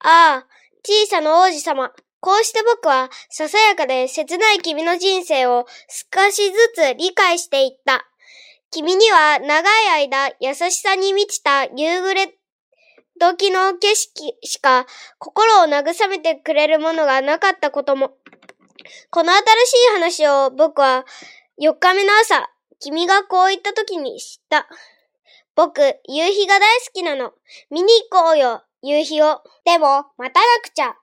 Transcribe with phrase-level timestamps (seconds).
[0.00, 0.46] ああ、
[0.82, 1.92] 小さな王子様。
[2.20, 8.06] こうして僕は、ささやかで切ない君の人生を少しずつ理解していった。
[8.70, 12.34] 君には長い間優しさに満ちた夕暮れ
[13.18, 14.86] 時の景色しか
[15.18, 18.12] 心を慰めてくれるものがなかったことも。
[19.10, 21.04] この新しい話を僕は
[21.60, 22.48] 4日目の朝、
[22.78, 24.66] 君がこう言った時に知った。
[25.54, 27.32] 僕、夕日が大好きなの。
[27.70, 29.42] 見に行こうよ、夕日を。
[29.64, 30.96] でも、待たなくちゃ。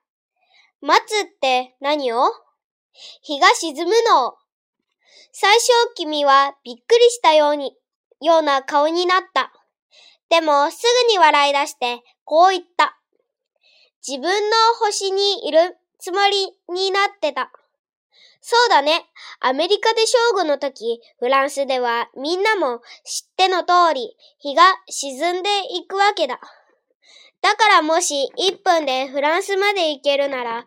[0.81, 2.23] 待つって何を？
[3.21, 4.37] 日が沈むのを。
[5.31, 7.75] 最初君はびっくりしたように、
[8.21, 9.51] ような顔になった。
[10.29, 10.77] でもす
[11.07, 12.97] ぐに笑い出してこう言った。
[14.05, 17.51] 自分の星にいるつもりになってた。
[18.41, 19.05] そうだね。
[19.39, 26.39] アメリカで正午の時、フランスではみんなも知っての通り、日が沈んでいくわけだ。
[27.41, 30.65] だからもし1分でフランスまで行けるなら、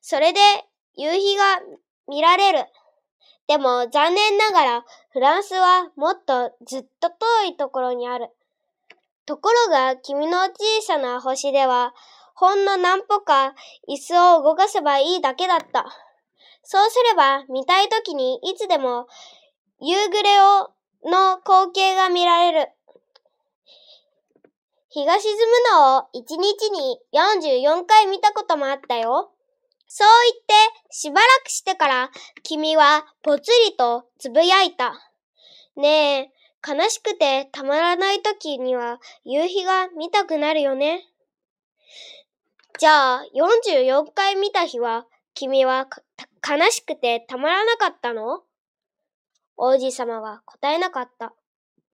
[0.00, 0.40] それで
[0.96, 1.60] 夕日が
[2.08, 2.66] 見られる。
[3.46, 8.28] でも残念ながらフランスはもっとずっと遠いところにある。
[9.26, 11.94] ところが君の小さな星では
[12.34, 13.54] ほんの何歩か
[13.88, 15.86] 椅子を動かせばいいだけだった。
[16.62, 19.08] そうすれば見たい時にいつでも
[19.80, 20.70] 夕暮れを
[21.04, 22.68] の光景が見られる。
[24.92, 29.32] 日が沈むのを一日に44回見たこともあったよ。
[29.86, 30.54] そう言って
[30.90, 32.10] しばらくしてから
[32.42, 34.94] 君はぽつりとつぶやいた。
[35.76, 36.30] ねえ、
[36.66, 41.06] 悲しくてたまらない時には夕日が見たくなるよね。
[42.78, 45.86] じゃあ44回見た日は君は
[46.48, 48.42] 悲しくてたまらなかったの？
[49.56, 51.32] 王子様は答えなかった。